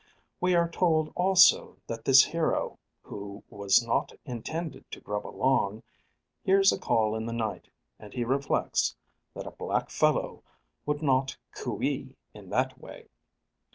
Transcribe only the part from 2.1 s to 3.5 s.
hero, who